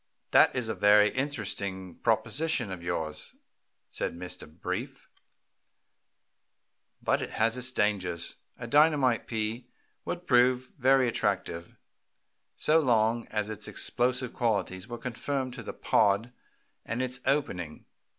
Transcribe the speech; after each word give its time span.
"That 0.31 0.55
is 0.55 0.67
a 0.67 0.73
very 0.73 1.09
interesting 1.09 1.99
proposition 1.99 2.71
of 2.71 2.81
yours," 2.81 3.35
said 3.87 4.15
Mr. 4.15 4.51
Brief, 4.51 5.07
"but 7.03 7.21
it 7.21 7.29
has 7.29 7.55
its 7.55 7.71
dangers. 7.71 8.37
A 8.57 8.65
dynamite 8.65 9.27
pea 9.27 9.67
would 10.03 10.25
prove 10.25 10.73
very 10.75 11.07
attractive 11.07 11.75
so 12.55 12.79
long 12.79 13.27
as 13.27 13.51
its 13.51 13.67
explosive 13.67 14.33
qualities 14.33 14.87
were 14.87 14.97
confined 14.97 15.53
to 15.53 15.61
the 15.61 15.71
pod 15.71 16.33
and 16.83 17.03
its 17.03 17.19
opening. 17.27 17.85